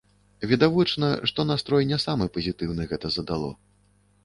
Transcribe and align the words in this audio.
Відавочна, 0.51 1.09
што 1.33 1.45
настрой 1.51 1.87
не 1.91 2.01
самы 2.07 2.25
пазітыўны 2.39 2.91
гэта 2.95 3.15
задало. 3.19 3.51